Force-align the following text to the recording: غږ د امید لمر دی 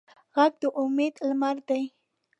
غږ 0.35 0.53
د 0.61 0.63
امید 0.81 1.15
لمر 1.29 1.57
دی 1.69 1.83